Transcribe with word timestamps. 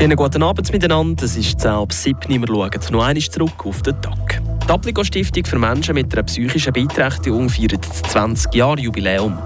Schönen 0.00 0.16
guten 0.16 0.42
Abend 0.42 0.72
miteinander. 0.72 1.26
Es 1.26 1.36
ist 1.36 1.62
halb 1.62 1.92
sieben. 1.92 2.40
Wir 2.40 2.46
schauen 2.46 2.70
noch 2.90 3.04
einmal 3.04 3.22
zurück 3.22 3.66
auf 3.66 3.82
den 3.82 4.00
Tag. 4.00 4.40
Die 4.66 4.72
Aplico 4.72 5.04
Stiftung 5.04 5.44
für 5.44 5.58
Menschen 5.58 5.94
mit 5.94 6.10
einer 6.14 6.22
psychischen 6.22 6.72
Beeinträchtigung 6.72 7.50
feiert 7.50 7.84
20 7.84 8.54
Jahre 8.54 8.80
Jubiläum. 8.80 9.36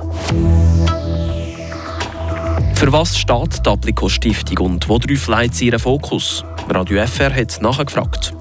Für 2.77 2.93
was 2.93 3.19
steht 3.19 3.67
die 3.67 3.69
Aplico 3.69 4.09
Stiftung 4.09 4.75
und 4.75 4.89
worauf 4.89 5.27
legt 5.27 5.57
sie 5.57 5.67
ihren 5.67 5.81
Fokus? 5.81 6.45
Radio 6.69 7.05
FR 7.05 7.35
hat 7.35 7.61
nachgefragt. 7.61 8.33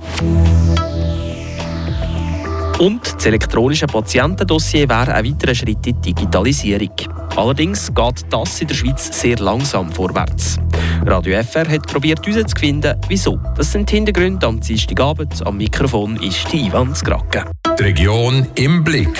Und 2.77 3.15
das 3.15 3.25
elektronische 3.25 3.87
Patientendossier 3.87 4.87
wäre 4.87 5.15
ein 5.15 5.25
weiterer 5.25 5.55
Schritt 5.55 5.87
in 5.87 5.99
die 5.99 6.13
Digitalisierung. 6.13 6.93
Allerdings 7.35 7.91
geht 7.91 8.25
das 8.29 8.61
in 8.61 8.67
der 8.67 8.75
Schweiz 8.75 9.19
sehr 9.19 9.39
langsam 9.39 9.91
vorwärts. 9.91 10.59
Radio 11.05 11.41
FR 11.43 11.67
hat 11.69 11.87
probiert 11.87 12.25
herauszufinden, 12.25 12.97
wieso. 13.07 13.37
Das 13.57 13.71
sind 13.71 13.89
die 13.89 13.95
Hintergründe 13.95 14.47
am 14.47 14.59
Dienstagabend. 14.59 15.45
Am 15.45 15.57
Mikrofon 15.57 16.15
ist 16.21 16.51
die 16.51 16.67
Ivan. 16.67 16.93
Die 16.93 17.83
Region 17.83 18.47
im 18.55 18.83
Blick. 18.83 19.19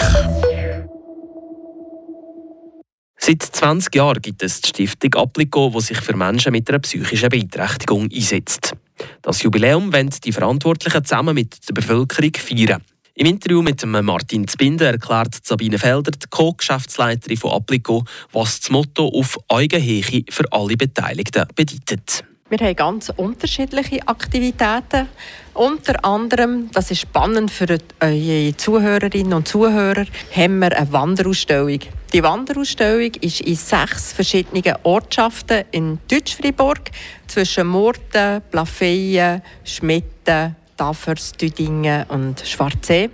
Seit 3.18 3.42
20 3.42 3.96
Jahren 3.96 4.22
gibt 4.22 4.44
es 4.44 4.62
die 4.62 4.70
Stiftung 4.70 5.16
Applico, 5.16 5.72
die 5.76 5.82
sich 5.82 6.00
für 6.00 6.16
Menschen 6.16 6.52
mit 6.52 6.70
einer 6.70 6.80
psychischen 6.80 7.30
Beeinträchtigung 7.30 8.10
einsetzt. 8.14 8.74
Das 9.22 9.44
Jubiläum 9.44 9.94
wollen 9.94 10.10
die 10.24 10.32
Verantwortlichen 10.32 11.04
zusammen 11.04 11.36
mit 11.36 11.68
der 11.68 11.74
Bevölkerung 11.74 12.34
feiern. 12.36 12.82
Im 13.16 13.28
Interview 13.28 13.62
mit 13.62 13.86
Martin 13.86 14.48
Zbinder 14.48 14.88
erklärt 14.88 15.36
Sabine 15.44 15.78
Felder, 15.78 16.10
die 16.10 16.26
Co-Geschäftsleiterin 16.32 17.38
von 17.38 17.52
Applico, 17.52 18.04
was 18.32 18.60
das 18.60 18.72
Motto 18.72 19.08
auf 19.08 19.38
Augenhöhe 19.50 20.24
für 20.32 20.52
alle 20.52 20.76
Beteiligten 20.76 21.46
bedeutet. 21.56 22.24
Wir 22.50 22.58
haben 22.58 22.76
ganz 22.76 23.14
unterschiedliche 23.16 24.08
Aktivitäten. 24.08 25.10
Unter 25.54 26.04
anderem, 26.04 26.72
das 26.72 26.90
ist 26.90 27.02
spannend 27.02 27.52
für 27.52 27.78
eure 28.00 28.58
Zuhörerinnen 28.58 29.34
und 29.34 29.48
Zuhörer, 29.48 30.06
haben 30.36 30.58
wir 30.58 30.76
eine 30.76 30.92
Wanderausstellung. 30.92 31.82
Die 32.12 32.24
Wanderausstellung 32.24 33.12
ist 33.22 33.42
in 33.42 33.56
sechs 33.56 34.12
verschiedenen 34.12 34.76
Ortschaften 34.82 35.66
in 35.70 36.00
Deutschfriburg 36.10 36.90
zwischen 37.28 37.68
Murten, 37.68 38.42
Plafeyen, 38.50 39.44
Schmitten, 39.64 40.56
Tafers, 40.78 41.32
Düdingen 41.34 42.06
und 42.10 42.42
Schwarzsee, 42.46 43.10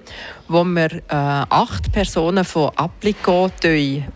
wo 0.48 0.64
wir 0.64 0.92
äh, 0.92 1.02
acht 1.10 1.92
Personen 1.92 2.44
von 2.44 2.72
Applico 2.76 3.50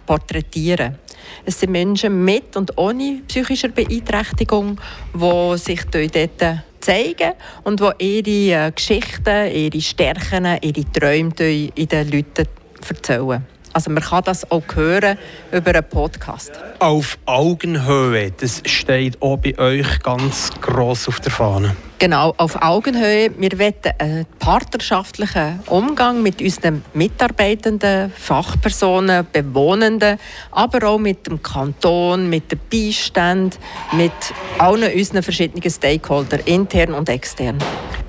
porträtieren. 0.06 0.98
Es 1.46 1.60
sind 1.60 1.72
Menschen 1.72 2.24
mit 2.24 2.56
und 2.56 2.78
ohne 2.78 3.22
psychischer 3.28 3.70
Beeinträchtigung, 3.70 4.80
die 5.14 5.58
sich 5.58 5.84
dort 5.86 6.62
zeigen 6.80 7.34
und 7.64 7.80
die 7.80 8.20
ihre 8.20 8.68
äh, 8.68 8.72
Geschichten, 8.72 9.52
ihre 9.52 9.82
Stärken, 9.82 10.46
ihre 10.62 10.92
Träume 10.92 11.34
in 11.76 11.88
den 11.88 12.12
Leuten 12.12 12.48
erzählen. 12.88 13.53
Also 13.74 13.90
man 13.90 14.04
kann 14.04 14.24
das 14.24 14.50
auch 14.52 14.64
hören 14.74 15.18
über 15.52 15.72
einen 15.72 15.84
Podcast. 15.84 16.52
Auf 16.80 17.18
Augenhöhe, 17.26 18.32
das 18.32 18.62
steht 18.66 19.22
auch 19.22 19.38
bei 19.38 19.58
euch 19.58 20.00
ganz 20.04 20.52
gross 20.62 21.08
auf 21.08 21.20
der 21.20 21.32
Fahne. 21.32 21.76
Genau, 22.04 22.34
auf 22.36 22.62
Augenhöhe. 22.62 23.32
Wir 23.38 23.58
wollen 23.58 23.74
einen 23.98 24.26
partnerschaftlichen 24.38 25.62
Umgang 25.68 26.22
mit 26.22 26.42
unseren 26.42 26.84
Mitarbeitenden, 26.94 28.12
Fachpersonen, 28.12 29.26
Bewohnenden, 29.32 30.20
aber 30.52 30.86
auch 30.88 30.98
mit 30.98 31.26
dem 31.26 31.42
Kanton, 31.42 32.30
mit 32.30 32.52
dem 32.52 32.60
Beistand, 32.70 33.58
mit 33.94 34.12
allen 34.58 34.94
unseren 34.94 35.24
verschiedenen 35.24 35.72
Stakeholdern, 35.72 36.42
intern 36.46 36.94
und 36.94 37.08
extern. 37.08 37.58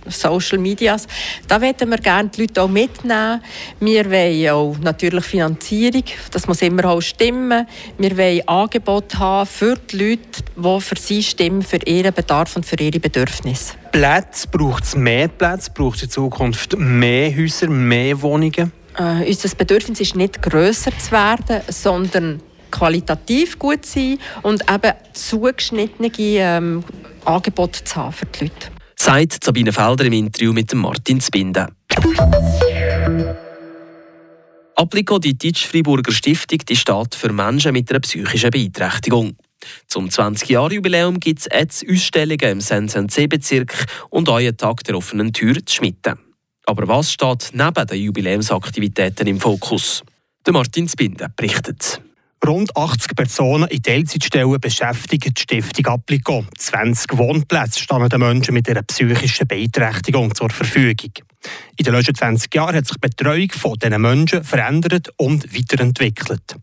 Social 0.07 0.57
Medias. 0.57 1.07
Da 1.47 1.61
wollen 1.61 1.89
wir 1.89 1.97
gerne 1.97 2.29
die 2.29 2.41
Leute 2.41 2.61
auch 2.61 2.67
mitnehmen. 2.67 3.41
Wir 3.79 4.09
wollen 4.09 4.49
auch 4.49 4.77
natürlich 4.79 5.25
Finanzierung, 5.25 6.03
das 6.31 6.47
muss 6.47 6.61
immer 6.61 6.85
auch 6.85 7.01
stimmen. 7.01 7.67
Wir 7.97 8.17
wollen 8.17 8.47
Angebote 8.47 9.19
haben 9.19 9.47
für 9.47 9.75
die 9.75 9.97
Leute, 9.97 10.43
die 10.55 10.81
für 10.81 10.95
sie 10.99 11.23
stimmen, 11.23 11.61
für 11.61 11.79
ihren 11.85 12.13
Bedarf 12.13 12.55
und 12.55 12.65
für 12.65 12.79
ihre 12.79 12.99
Bedürfnisse. 12.99 13.73
Plätze, 13.91 14.47
braucht 14.47 14.83
es 14.83 14.95
mehr 14.95 15.27
Plätze? 15.27 15.71
Braucht 15.71 15.97
es 15.97 16.03
in 16.03 16.09
Zukunft 16.09 16.77
mehr 16.77 17.35
Häuser, 17.35 17.69
mehr 17.69 18.21
Wohnungen? 18.21 18.71
Äh, 18.97 19.27
unser 19.27 19.55
Bedürfnis 19.55 19.99
ist 19.99 20.15
nicht 20.15 20.41
grösser 20.41 20.91
zu 20.97 21.11
werden, 21.11 21.61
sondern 21.67 22.41
qualitativ 22.71 23.59
gut 23.59 23.85
zu 23.85 23.99
sein 23.99 24.17
und 24.41 24.63
eben 24.71 24.93
zugeschnittene 25.13 26.11
ähm, 26.17 26.83
Angebote 27.23 27.83
zu 27.83 27.95
haben 27.95 28.13
für 28.13 28.25
die 28.25 28.45
Leute 28.45 28.72
sagt 28.95 29.43
Sabine 29.43 29.71
Felder 29.71 30.05
im 30.05 30.13
Interview 30.13 30.53
mit 30.53 30.73
Martin 30.73 31.19
Zbinden. 31.19 31.67
Applico, 34.75 35.19
die 35.19 35.37
Deutsch-Friburger 35.37 36.11
Stiftung, 36.11 36.59
die 36.67 36.75
steht 36.75 37.15
für 37.15 37.31
Menschen 37.31 37.73
mit 37.73 37.89
einer 37.89 37.99
psychischen 37.99 38.49
Beeinträchtigung. 38.49 39.35
Zum 39.87 40.09
20-Jahre-Jubiläum 40.09 41.19
gibt 41.19 41.39
es 41.39 41.47
jetzt 41.51 41.85
Ausstellungen 41.89 42.51
im 42.51 42.61
Sensensee-Bezirk 42.61 43.85
und 44.09 44.29
einen 44.29 44.57
Tag 44.57 44.83
der 44.83 44.97
offenen 44.97 45.31
Tür 45.31 45.55
zu 45.65 45.75
Schmitten. 45.75 46.17
Aber 46.65 46.87
was 46.87 47.11
steht 47.11 47.51
neben 47.53 47.87
den 47.87 48.01
Jubiläumsaktivitäten 48.01 49.27
im 49.27 49.39
Fokus? 49.39 50.03
Der 50.45 50.53
Martin 50.53 50.87
Zbinden 50.87 51.31
berichtet. 51.35 52.01
Rund 52.45 52.75
80 52.75 53.15
Personen 53.15 53.69
in 53.69 53.81
Teilzeitstellen 53.81 54.59
beschäftigt 54.59 55.25
die 55.25 55.41
Stiftung 55.41 55.85
Applikon. 55.85 56.45
20 56.57 57.17
Wohnplätze 57.17 57.79
standen 57.79 58.09
den 58.09 58.19
Menschen 58.19 58.53
mit 58.53 58.69
einer 58.69 58.83
psychischen 58.83 59.47
Beeinträchtigung 59.47 60.35
zur 60.35 60.49
Verfügung. 60.49 61.13
In 61.77 61.85
den 61.85 61.93
letzten 61.93 62.15
20 62.15 62.53
Jahren 62.53 62.75
hat 62.75 62.85
sich 62.85 62.97
die 62.97 63.07
Betreuung 63.07 63.49
von 63.51 63.79
diesen 63.79 64.01
Menschen 64.01 64.43
verändert 64.43 65.09
und 65.15 65.55
weiterentwickelt. 65.55 66.57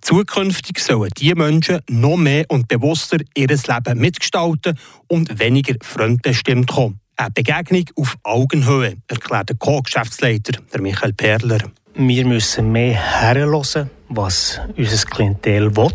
Zukünftig 0.00 0.80
sollen 0.80 1.12
diese 1.16 1.36
Menschen 1.36 1.78
noch 1.88 2.16
mehr 2.16 2.44
und 2.48 2.66
bewusster 2.66 3.18
ihr 3.36 3.46
Leben 3.46 4.00
mitgestalten 4.00 4.76
und 5.06 5.38
weniger 5.38 5.76
fremdbestimmt 5.80 6.68
kommen. 6.68 6.98
Eine 7.14 7.30
Begegnung 7.30 7.84
auf 7.94 8.16
Augenhöhe, 8.24 8.96
erklärt 9.06 9.50
der 9.50 9.56
Co-Geschäftsleiter 9.56 10.60
Michael 10.80 11.12
Perler. 11.12 11.70
Wir 12.02 12.24
müssen 12.24 12.72
mehr 12.72 12.94
herhören, 12.94 13.90
was 14.08 14.58
unser 14.74 15.04
Klientel 15.04 15.76
will. 15.76 15.92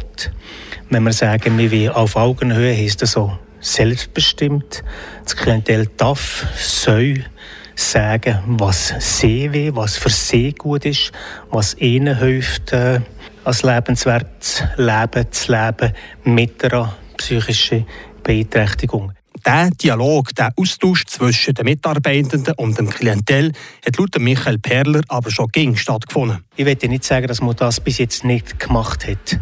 Wenn 0.92 1.02
wir 1.02 1.12
sagen, 1.12 1.58
wir 1.58 1.72
wollen 1.72 1.90
auf 1.90 2.16
Augenhöhe, 2.16 2.76
heisst 2.78 3.02
das 3.02 3.14
so 3.14 3.36
selbstbestimmt. 3.60 4.84
Das 5.24 5.36
Klientel 5.36 5.88
darf, 5.98 6.46
soll 6.58 7.26
sagen, 7.74 8.38
was 8.46 8.94
sie 9.00 9.52
will, 9.52 9.76
was 9.76 9.98
für 9.98 10.12
sie 10.12 10.54
gut 10.54 10.86
ist, 10.86 11.12
was 11.50 11.76
ihnen 11.80 12.20
hilft, 12.20 12.72
äh, 12.72 13.00
als 13.44 13.64
lebenswertes 13.64 14.64
Leben 14.78 15.32
zu 15.32 15.52
leben 15.54 15.92
mit 16.24 16.64
einer 16.64 16.96
psychischen 17.18 17.88
Beeinträchtigung. 18.22 19.14
Der 19.44 19.70
Dialog, 19.70 20.34
der 20.36 20.54
Austausch 20.56 21.06
zwischen 21.06 21.54
den 21.54 21.66
Mitarbeitenden 21.66 22.54
und 22.58 22.78
dem 22.78 22.90
Klientel 22.90 23.52
hat 23.86 23.98
laut 23.98 24.18
Michael 24.20 24.60
Perler 24.60 25.02
aber 25.08 25.30
schon 25.32 25.48
ging 25.50 25.76
stattgefunden. 25.76 26.44
Ich 26.56 26.66
will 26.66 26.78
nicht 26.88 27.04
sagen, 27.04 27.28
dass 27.28 27.42
man 27.42 27.56
das 27.56 27.80
bis 27.80 27.98
jetzt 27.98 28.24
nicht 28.24 28.60
gemacht 28.60 29.08
hat. 29.08 29.40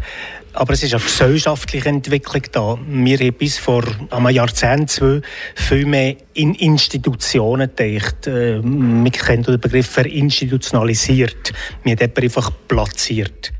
Aber 0.52 0.72
es 0.72 0.84
ist 0.84 0.94
eine 0.94 1.02
gesellschaftliche 1.02 1.88
Entwicklung 1.88 2.42
da. 2.52 2.78
Wir 2.86 3.18
haben 3.18 3.34
bis 3.34 3.58
vor 3.58 3.84
einem 4.10 4.28
Jahrzehnt 4.28 4.88
zwei 4.88 5.20
viel 5.56 5.84
mehr 5.84 6.16
in 6.34 6.54
Institutionen 6.54 7.70
gedacht. 7.74 8.28
Äh, 8.28 8.62
wir 8.62 9.10
kennen 9.10 9.42
den 9.42 9.60
Begriff 9.60 9.88
verinstitutionalisiert. 9.88 11.52
Wir 11.82 11.96
haben 11.96 12.12
einfach 12.16 12.52
platziert. 12.68 13.52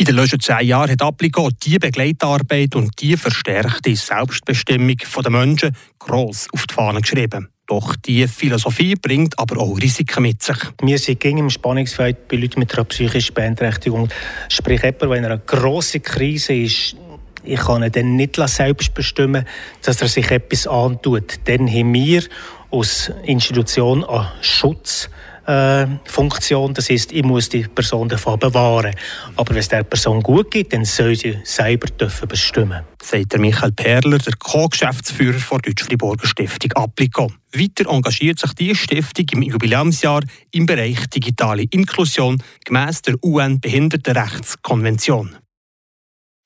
In 0.00 0.06
den 0.06 0.14
letzten 0.14 0.40
zehn 0.40 0.66
Jahren 0.66 0.90
hat 0.90 1.02
Applico 1.02 1.50
die 1.62 1.78
Begleitarbeit 1.78 2.74
und 2.74 2.98
die 3.02 3.18
verstärkte 3.18 3.94
Selbstbestimmung 3.94 4.96
der 4.96 5.30
Menschen 5.30 5.76
gross 5.98 6.48
auf 6.54 6.66
die 6.66 6.72
Fahne 6.72 7.02
geschrieben. 7.02 7.50
Doch 7.66 7.96
die 7.96 8.26
Philosophie 8.26 8.94
bringt 8.94 9.38
aber 9.38 9.60
auch 9.60 9.76
Risiken 9.78 10.22
mit 10.22 10.42
sich. 10.42 10.56
Wir 10.80 10.96
sind 10.96 11.20
gegen 11.20 11.36
im 11.36 11.50
Spannungsfeld 11.50 12.28
bei 12.28 12.36
Leuten 12.36 12.60
mit 12.60 12.72
einer 12.72 12.84
psychischen 12.84 13.34
Beeinträchtigung. 13.34 14.08
Sprich, 14.48 14.82
jemand, 14.82 15.02
der 15.02 15.12
in 15.12 15.24
einer 15.26 15.36
grossen 15.36 16.00
Krise 16.00 16.54
ist, 16.54 16.96
ich 17.44 17.60
kann 17.60 17.82
ihn 17.82 17.92
dann 17.92 18.16
nicht 18.16 18.36
selbst 18.36 18.94
bestimmen, 18.94 19.44
dass 19.82 20.00
er 20.00 20.08
sich 20.08 20.30
etwas 20.30 20.66
antut. 20.66 21.40
Dann 21.44 21.68
haben 21.68 21.92
wir 21.92 22.22
als 22.70 23.12
Institution 23.24 24.02
einen 24.04 24.28
Schutz 24.40 25.10
äh, 25.46 25.86
Funktion. 26.04 26.74
Das 26.74 26.90
heißt, 26.90 27.12
ich 27.12 27.24
muss 27.24 27.48
die 27.48 27.62
Person 27.62 28.08
davon 28.08 28.38
bewahren. 28.38 28.94
Aber 29.36 29.50
wenn 29.50 29.58
es 29.58 29.68
der 29.68 29.84
Person 29.84 30.22
gut 30.22 30.50
geht, 30.50 30.72
dann 30.72 30.84
soll 30.84 31.14
sie 31.16 31.38
selber 31.44 31.86
dürfen 31.88 32.28
bestimmen. 32.28 32.82
Sagt 33.02 33.38
Michael 33.38 33.72
Perler, 33.72 34.18
der 34.18 34.34
Co-Geschäftsführer 34.38 35.38
der 35.38 35.58
Deutsch-Friburger 35.58 36.26
Stiftung 36.26 36.72
Applico. 36.72 37.30
Weiter 37.52 37.90
engagiert 37.90 38.38
sich 38.38 38.52
die 38.54 38.74
Stiftung 38.74 39.26
im 39.32 39.42
Jubiläumsjahr 39.42 40.22
im 40.52 40.64
Bereich 40.66 41.06
digitale 41.08 41.64
Inklusion 41.70 42.42
gemäss 42.64 43.02
der 43.02 43.16
UN-Behindertenrechtskonvention. 43.22 45.36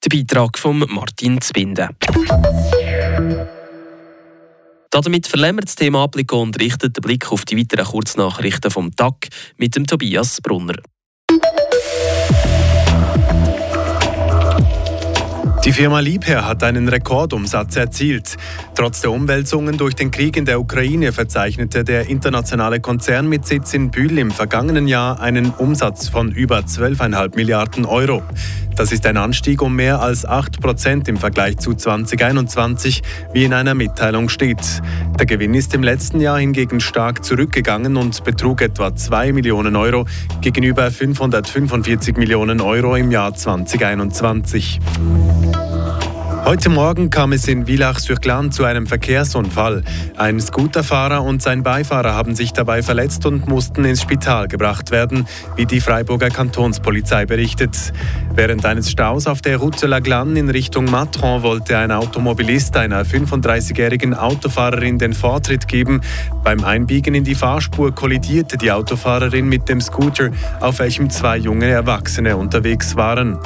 Der 0.03 0.09
Beitrag 0.09 0.57
von 0.57 0.79
Martin 0.79 1.39
Zbinden. 1.41 1.89
Damit 4.95 5.27
verlängern 5.27 5.57
wir 5.57 5.63
das 5.63 5.75
Thema 5.75 6.05
Appliko 6.05 6.41
und 6.41 6.57
richten 6.57 6.93
den 6.93 7.01
Blick 7.01 7.29
auf 7.29 7.43
die 7.43 7.57
weiteren 7.57 7.83
Kurznachrichten 7.83 8.71
vom 8.71 8.95
Tag 8.95 9.27
mit 9.57 9.75
dem 9.75 9.85
Tobias 9.85 10.39
Brunner. 10.39 10.77
Die 15.65 15.73
Firma 15.73 15.99
Liebherr 15.99 16.47
hat 16.47 16.61
einen 16.61 16.87
Rekordumsatz 16.87 17.75
erzielt. 17.75 18.37
Trotz 18.75 19.01
der 19.01 19.11
Umwälzungen 19.11 19.79
durch 19.79 19.95
den 19.95 20.11
Krieg 20.11 20.37
in 20.37 20.45
der 20.45 20.59
Ukraine 20.59 21.11
verzeichnete 21.11 21.83
der 21.83 22.07
internationale 22.07 22.79
Konzern 22.79 23.27
mit 23.27 23.47
Sitz 23.47 23.73
in 23.73 23.89
Bühl 23.89 24.19
im 24.19 24.29
vergangenen 24.29 24.87
Jahr 24.87 25.19
einen 25.19 25.49
Umsatz 25.49 26.07
von 26.07 26.31
über 26.31 26.59
12,5 26.59 27.35
Milliarden 27.35 27.85
Euro. 27.85 28.21
Das 28.75 28.91
ist 28.91 29.07
ein 29.07 29.17
Anstieg 29.17 29.63
um 29.63 29.75
mehr 29.75 30.01
als 30.01 30.23
8 30.23 30.61
Prozent 30.61 31.07
im 31.07 31.17
Vergleich 31.17 31.57
zu 31.57 31.73
2021, 31.73 33.01
wie 33.33 33.45
in 33.45 33.53
einer 33.53 33.73
Mitteilung 33.73 34.29
steht. 34.29 34.83
Der 35.17 35.25
Gewinn 35.25 35.55
ist 35.55 35.73
im 35.73 35.81
letzten 35.81 36.19
Jahr 36.19 36.37
hingegen 36.37 36.79
stark 36.79 37.23
zurückgegangen 37.25 37.97
und 37.97 38.23
betrug 38.23 38.61
etwa 38.61 38.95
2 38.95 39.31
Millionen 39.31 39.75
Euro 39.75 40.05
gegenüber 40.41 40.91
545 40.91 42.17
Millionen 42.17 42.61
Euro 42.61 42.95
im 42.95 43.09
Jahr 43.09 43.33
2021. 43.33 44.79
Heute 46.45 46.69
Morgen 46.69 47.09
kam 47.09 47.31
es 47.31 47.47
in 47.47 47.65
Villach-sur-Glane 47.65 48.51
zu 48.51 48.65
einem 48.65 48.85
Verkehrsunfall. 48.85 49.81
Ein 50.15 50.39
Scooterfahrer 50.39 51.23
und 51.23 51.41
sein 51.41 51.63
Beifahrer 51.63 52.13
haben 52.13 52.35
sich 52.35 52.53
dabei 52.53 52.83
verletzt 52.83 53.25
und 53.25 53.47
mussten 53.47 53.83
ins 53.83 54.03
Spital 54.03 54.47
gebracht 54.47 54.91
werden, 54.91 55.25
wie 55.55 55.65
die 55.65 55.81
Freiburger 55.81 56.29
Kantonspolizei 56.29 57.25
berichtet. 57.25 57.91
Während 58.35 58.63
eines 58.63 58.91
Staus 58.91 59.25
auf 59.25 59.41
der 59.41 59.57
Route 59.57 59.87
La 59.87 59.97
Glane 59.97 60.39
in 60.39 60.51
Richtung 60.51 60.85
Matron 60.85 61.41
wollte 61.41 61.79
ein 61.79 61.91
Automobilist 61.91 62.77
einer 62.77 63.03
35-jährigen 63.03 64.13
Autofahrerin 64.13 64.99
den 64.99 65.13
Vortritt 65.13 65.67
geben. 65.67 66.01
Beim 66.43 66.63
Einbiegen 66.63 67.15
in 67.15 67.23
die 67.23 67.33
Fahrspur 67.33 67.91
kollidierte 67.91 68.59
die 68.59 68.71
Autofahrerin 68.71 69.49
mit 69.49 69.67
dem 69.67 69.81
Scooter, 69.81 70.29
auf 70.59 70.77
welchem 70.77 71.09
zwei 71.09 71.37
junge 71.37 71.69
Erwachsene 71.69 72.37
unterwegs 72.37 72.95
waren. 72.95 73.39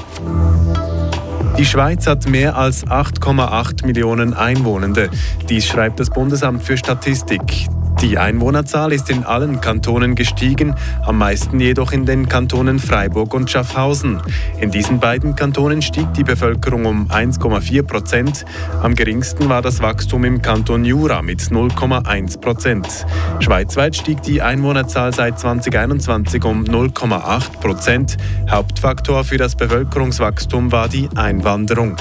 Die 1.59 1.65
Schweiz 1.65 2.07
hat 2.07 2.25
mehr 2.25 2.56
als 2.56 2.88
8,8 2.88 3.85
Millionen 3.85 4.33
Einwohnende. 4.33 5.09
Dies 5.50 5.65
schreibt 5.65 6.00
das 6.00 6.09
Bundesamt 6.09 6.63
für 6.63 6.77
Statistik. 6.77 7.67
Die 8.01 8.18
Einwohnerzahl 8.18 8.94
ist 8.94 9.10
in 9.10 9.25
allen 9.25 9.60
Kantonen 9.60 10.16
gestiegen, 10.16 10.74
am 11.06 11.18
meisten 11.18 11.60
jedoch 11.60 11.92
in 11.92 12.06
den 12.06 12.30
Kantonen 12.30 12.80
Freiburg 12.80 13.34
und 13.34 13.51
Schaffhausen. 13.51 14.22
In 14.62 14.72
diesen 14.72 15.01
beiden 15.01 15.36
Kantonen 15.36 15.81
stieg 15.81 16.13
die 16.13 16.24
Bevölkerung 16.24 16.86
um 16.86 17.07
1,4 17.07 17.84
Prozent. 17.84 18.46
Am 18.81 18.96
geringsten 18.96 19.50
war 19.50 19.62
das 19.62 19.81
Wachstum 19.81 20.24
im 20.24 20.42
Kanton 20.42 20.86
Jura 20.86 21.22
mit 21.22 21.42
0,1 21.42 22.40
Prozent. 22.40 23.06
Schweizweit 23.42 23.98
stieg 23.98 24.22
die 24.22 24.42
Einwohnerzahl 24.42 25.13
seit 25.13 25.38
2021 25.38 26.45
um 26.45 26.63
0,8 26.63 27.60
Prozent. 27.60 28.18
Hauptfaktor 28.50 29.25
für 29.25 29.38
das 29.38 29.57
Bevölkerungswachstum 29.57 30.72
war 30.72 30.88
die 30.88 31.10
Einwanderung. 31.16 31.98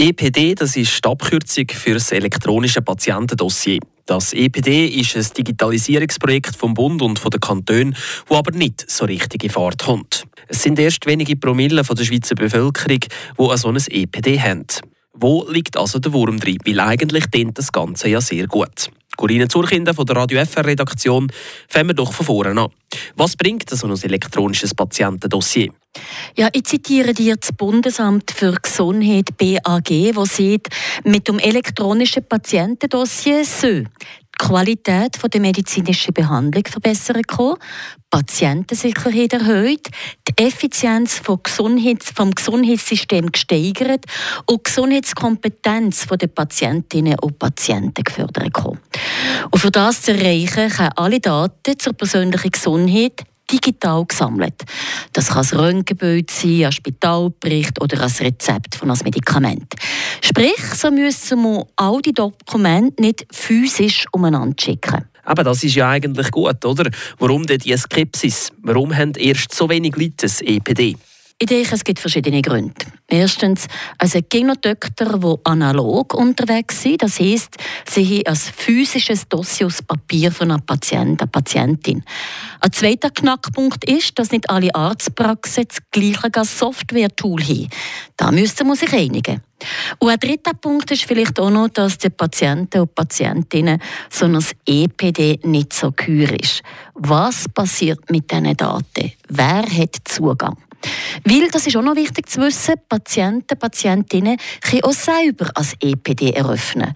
EPD, 0.00 0.54
das 0.54 0.76
ist 0.76 1.04
die 1.04 1.08
Abkürzung 1.08 1.66
für 1.70 1.94
das 1.94 2.12
elektronische 2.12 2.80
Patientendossier. 2.80 3.80
Das 4.06 4.32
EPD 4.32 4.86
ist 4.86 5.16
ein 5.16 5.26
Digitalisierungsprojekt 5.36 6.54
vom 6.54 6.72
Bund 6.72 7.02
und 7.02 7.18
von 7.18 7.32
den 7.32 7.40
Kantonen, 7.40 7.96
wo 8.28 8.36
aber 8.36 8.52
nicht 8.52 8.88
so 8.88 9.06
richtig 9.06 9.42
in 9.42 9.50
Fahrt 9.50 9.82
kommt. 9.82 10.24
Es 10.46 10.62
sind 10.62 10.78
erst 10.78 11.04
wenige 11.06 11.34
Promille 11.34 11.82
von 11.82 11.96
der 11.96 12.04
Schweizer 12.04 12.36
Bevölkerung, 12.36 13.00
die 13.00 13.56
so 13.56 13.68
ein 13.68 13.76
EPD 13.76 14.40
haben. 14.40 14.66
Wo 15.14 15.44
liegt 15.50 15.76
also 15.76 15.98
der 15.98 16.12
Wurm 16.12 16.38
drin? 16.38 16.58
Weil 16.64 16.78
eigentlich 16.78 17.26
dient 17.26 17.58
das 17.58 17.72
Ganze 17.72 18.08
ja 18.08 18.20
sehr 18.20 18.46
gut. 18.46 18.90
Corinne 19.18 19.48
Zurkinder 19.48 19.94
von 19.94 20.06
der 20.06 20.14
Radio 20.14 20.44
FR 20.46 20.64
Redaktion, 20.64 21.26
fangen 21.66 21.88
wir 21.88 21.94
doch 21.94 22.12
von 22.12 22.24
vorne 22.24 22.60
an. 22.60 22.68
Was 23.16 23.36
bringt 23.36 23.68
so 23.68 23.88
ein 23.88 24.00
elektronisches 24.00 24.74
Patientendossier? 24.74 25.72
Ja, 26.36 26.48
ich 26.52 26.62
zitiere 26.64 27.12
dir 27.14 27.36
das 27.36 27.52
Bundesamt 27.52 28.30
für 28.30 28.52
Gesundheit 28.52 29.36
BAG, 29.36 29.90
wo 30.14 30.24
sieht, 30.24 30.68
mit 31.02 31.26
dem 31.26 31.40
elektronischen 31.40 32.28
Patientendossier 32.28 33.44
soll 33.44 33.86
die 34.40 34.46
Qualität 34.46 35.18
der 35.32 35.40
medizinischen 35.40 36.14
Behandlung 36.14 36.64
verbessern 36.64 37.22
können, 37.22 37.56
Patientensicherheit 38.10 39.32
erhöht, 39.32 39.88
die 40.28 40.44
Effizienz 40.44 41.18
vom, 41.18 41.40
Gesundheits 41.42 42.12
vom 42.14 42.30
Gesundheitssystem 42.30 43.32
gesteigert 43.32 44.04
und 44.46 44.60
die 44.60 44.62
Gesundheitskompetenz 44.62 46.06
der 46.06 46.28
Patientinnen 46.28 47.18
und 47.18 47.38
Patienten 47.38 48.04
gefördert 48.04 48.54
können. 48.54 48.78
Und 49.50 49.58
für 49.58 49.70
das 49.70 50.02
zu 50.02 50.12
erreichen, 50.12 50.70
können 50.70 50.90
alle 50.96 51.20
Daten 51.20 51.78
zur 51.78 51.92
persönlichen 51.92 52.50
Gesundheit 52.50 53.24
digital 53.50 54.04
gesammelt. 54.04 54.62
Das 55.12 55.28
kann 55.28 55.46
ein 55.50 55.58
Röntgenbild 55.58 56.30
sein, 56.30 56.66
ein 56.66 56.72
Spitalbericht 56.72 57.80
oder 57.80 58.02
ein 58.02 58.12
Rezept 58.20 58.74
von 58.74 58.90
einem 58.90 59.00
Medikament. 59.04 59.74
Sprich, 60.20 60.62
so 60.74 60.90
müssen 60.90 61.42
wir 61.42 61.66
all 61.76 62.00
die 62.02 62.12
Dokumente 62.12 63.00
nicht 63.02 63.26
physisch 63.30 64.04
umeinander 64.12 64.56
schicken. 64.60 65.04
Aber 65.24 65.44
das 65.44 65.62
ist 65.62 65.74
ja 65.74 65.90
eigentlich 65.90 66.30
gut, 66.30 66.64
oder? 66.64 66.90
Warum 67.18 67.44
denn 67.44 67.58
die 67.58 67.76
Skepsis? 67.76 68.50
Warum 68.62 68.96
haben 68.96 69.12
erst 69.12 69.54
so 69.54 69.68
wenig 69.68 69.94
Leute 69.96 70.14
das 70.22 70.40
EPD? 70.40 70.96
Ich 71.40 71.46
denke, 71.46 71.72
es 71.72 71.84
gibt 71.84 72.00
verschiedene 72.00 72.42
Gründe. 72.42 72.74
Erstens, 73.06 73.68
also 73.96 74.18
gibt 74.28 74.44
noch 74.44 74.56
die 74.56 74.74
analog 75.44 76.12
unterwegs 76.14 76.82
sind. 76.82 77.00
Das 77.00 77.20
heisst, 77.20 77.54
sie 77.88 78.04
haben 78.04 78.26
ein 78.26 78.34
physisches 78.34 79.28
Dossier 79.28 79.68
aus 79.68 79.80
Papier 79.80 80.32
von 80.32 80.50
einem 80.50 80.66
Patienten, 80.66 81.20
einer 81.20 81.30
Patientin. 81.30 82.02
Ein 82.60 82.72
zweiter 82.72 83.10
Knackpunkt 83.10 83.88
ist, 83.88 84.18
dass 84.18 84.32
nicht 84.32 84.50
alle 84.50 84.74
Arztpraxen 84.74 85.66
das 85.68 85.78
gleiche 85.92 86.44
Software-Tool 86.44 87.40
haben. 87.40 87.68
Da 88.16 88.32
müsste 88.32 88.64
man 88.64 88.76
sich 88.76 88.92
einigen. 88.92 89.40
Und 90.00 90.10
ein 90.10 90.18
dritter 90.18 90.54
Punkt 90.54 90.90
ist 90.90 91.04
vielleicht 91.04 91.38
auch 91.38 91.50
noch, 91.50 91.68
dass 91.68 91.98
die 91.98 92.10
Patienten 92.10 92.80
und 92.80 92.96
Patientinnen 92.96 93.80
so 94.10 94.26
ein 94.26 94.44
EPD 94.66 95.38
nicht 95.44 95.72
so 95.72 95.92
gehör 95.92 96.32
ist. 96.38 96.62
Was 96.94 97.48
passiert 97.48 98.10
mit 98.10 98.28
diesen 98.28 98.56
Daten? 98.56 99.12
Wer 99.28 99.62
hat 99.62 99.96
Zugang? 100.04 100.56
Weil, 101.24 101.48
das 101.50 101.66
ist 101.66 101.76
auch 101.76 101.82
noch 101.82 101.96
wichtig 101.96 102.28
zu 102.28 102.40
wissen, 102.40 102.74
Patienten, 102.88 103.58
Patientinnen 103.58 104.36
können 104.60 104.84
auch 104.84 104.92
selber 104.92 105.50
als 105.54 105.74
EPD 105.80 106.30
eröffnen. 106.30 106.94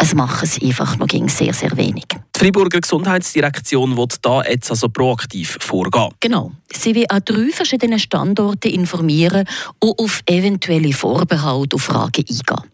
Es 0.00 0.14
machen 0.14 0.44
es 0.44 0.62
einfach 0.62 0.96
noch 0.96 1.08
sehr, 1.28 1.52
sehr 1.52 1.76
wenig. 1.76 2.04
Die 2.06 2.38
Freiburger 2.38 2.80
Gesundheitsdirektion 2.80 3.96
will 3.96 4.06
da 4.22 4.42
jetzt 4.44 4.70
also 4.70 4.88
proaktiv 4.88 5.58
vorgehen. 5.60 6.10
Genau. 6.20 6.52
Sie 6.72 6.94
will 6.94 7.06
an 7.08 7.22
drei 7.24 7.50
verschiedenen 7.50 7.98
Standorten 7.98 8.70
informieren 8.70 9.44
und 9.80 9.98
auf 9.98 10.22
eventuelle 10.26 10.92
Vorbehalte 10.92 11.74
und 11.74 11.82
Fragen 11.82 12.24
eingehen. 12.28 12.70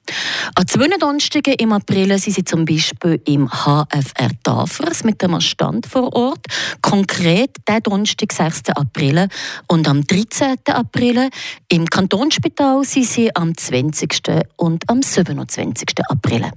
An 0.54 0.68
zwei 0.68 0.86
Donnerstagen 0.98 1.54
im 1.54 1.72
April 1.72 2.18
sind 2.18 2.34
sie 2.34 2.44
zum 2.44 2.66
Beispiel 2.66 3.18
im 3.24 3.48
HFR 3.48 4.30
Tafers 4.42 5.02
mit 5.04 5.24
einem 5.24 5.40
Stand 5.40 5.86
vor 5.86 6.14
Ort. 6.14 6.44
Konkret 6.82 7.56
der 7.66 7.80
Donnerstag, 7.80 8.34
6. 8.34 8.68
April. 8.74 9.28
Und 9.66 9.88
am 9.88 10.06
13. 10.06 10.56
April 10.66 11.30
im 11.68 11.86
Kantonsspital 11.86 12.84
sind 12.84 13.06
sie 13.06 13.34
am 13.34 13.56
20. 13.56 14.20
und 14.56 14.86
am 14.90 15.00
27. 15.00 15.88
April. 16.10 16.50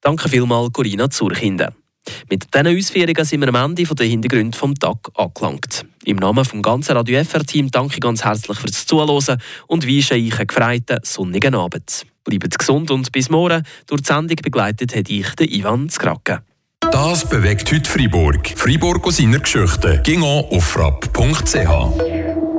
Danke 0.00 0.28
vielmals, 0.28 0.72
Corinna 0.72 1.10
Zurkinden. 1.10 1.74
Mit 2.30 2.54
diesen 2.54 2.66
Ausführungen 2.78 3.24
sind 3.24 3.40
wir 3.40 3.48
am 3.48 3.54
Ende 3.54 3.84
der 3.84 4.06
Hintergründe 4.06 4.56
des 4.58 4.74
Tag 4.78 4.96
angelangt. 5.14 5.84
Im 6.04 6.16
Namen 6.16 6.44
des 6.44 6.62
ganzen 6.62 6.96
Radio 6.96 7.22
FR-Team 7.22 7.70
danke 7.70 7.94
ich 7.94 8.00
ganz 8.00 8.24
herzlich 8.24 8.58
fürs 8.58 8.86
Zuhören 8.86 9.38
und 9.66 9.86
wünsche 9.86 10.14
euch 10.14 10.38
einen 10.38 10.46
gefreiten, 10.46 10.98
sonnigen 11.02 11.54
Abend. 11.54 12.06
Bleibt 12.24 12.58
gesund 12.58 12.90
und 12.90 13.12
bis 13.12 13.28
morgen. 13.28 13.64
Durch 13.86 14.02
die 14.02 14.06
Sendung 14.06 14.36
begleitet 14.42 14.96
hat 14.96 15.10
ich 15.10 15.34
den 15.34 15.50
Ivan 15.50 15.90
Skrake. 15.90 16.42
Das 16.90 17.28
bewegt 17.28 17.70
heute 17.72 17.88
Freiburg. 17.88 18.52
Freiburg 18.56 19.06
aus 19.06 19.18
seiner 19.18 19.38
Geschichte. 19.38 20.00
Ging 20.02 20.22
auf 20.22 20.64
frapp.ch. 20.64 22.50